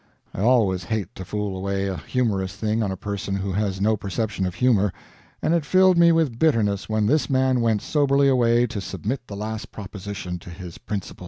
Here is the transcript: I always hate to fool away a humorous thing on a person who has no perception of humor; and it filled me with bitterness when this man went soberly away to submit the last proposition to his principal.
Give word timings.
I 0.33 0.41
always 0.41 0.85
hate 0.85 1.13
to 1.13 1.23
fool 1.23 1.55
away 1.55 1.85
a 1.85 1.95
humorous 1.95 2.55
thing 2.55 2.81
on 2.81 2.91
a 2.91 2.97
person 2.97 3.35
who 3.35 3.51
has 3.51 3.79
no 3.79 3.95
perception 3.95 4.47
of 4.47 4.55
humor; 4.55 4.91
and 5.43 5.53
it 5.53 5.63
filled 5.63 5.95
me 5.95 6.11
with 6.11 6.39
bitterness 6.39 6.89
when 6.89 7.05
this 7.05 7.29
man 7.29 7.61
went 7.61 7.83
soberly 7.83 8.27
away 8.27 8.65
to 8.65 8.81
submit 8.81 9.21
the 9.27 9.35
last 9.35 9.71
proposition 9.71 10.39
to 10.39 10.49
his 10.49 10.79
principal. 10.79 11.19